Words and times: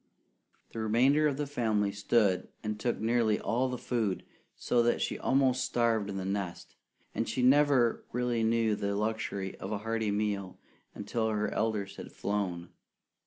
The 0.73 0.79
remainder 0.79 1.27
of 1.27 1.37
the 1.37 1.45
family 1.45 1.91
stood 1.91 2.47
and 2.63 2.79
took 2.79 2.97
nearly 2.99 3.39
all 3.39 3.69
the 3.69 3.77
food 3.77 4.25
so 4.55 4.81
that 4.81 4.99
she 4.99 5.19
almost 5.19 5.63
starved 5.63 6.09
in 6.09 6.17
the 6.17 6.25
nest, 6.25 6.75
and 7.13 7.29
she 7.29 7.43
never 7.43 8.03
really 8.11 8.41
knew 8.41 8.75
the 8.75 8.95
luxury 8.95 9.55
of 9.59 9.71
a 9.71 9.77
hearty 9.85 10.09
meal 10.09 10.57
until 10.95 11.29
her 11.29 11.51
elders 11.53 11.97
had 11.97 12.11
flown. 12.11 12.69